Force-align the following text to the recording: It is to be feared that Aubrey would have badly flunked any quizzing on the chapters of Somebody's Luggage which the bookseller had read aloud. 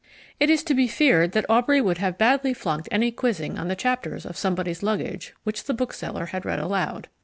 It 0.39 0.49
is 0.49 0.63
to 0.63 0.73
be 0.73 0.87
feared 0.87 1.33
that 1.33 1.47
Aubrey 1.47 1.79
would 1.79 1.99
have 1.99 2.17
badly 2.17 2.55
flunked 2.55 2.89
any 2.91 3.11
quizzing 3.11 3.59
on 3.59 3.67
the 3.67 3.75
chapters 3.75 4.25
of 4.25 4.35
Somebody's 4.35 4.81
Luggage 4.81 5.35
which 5.43 5.65
the 5.65 5.75
bookseller 5.75 6.25
had 6.25 6.43
read 6.43 6.57
aloud. 6.57 7.07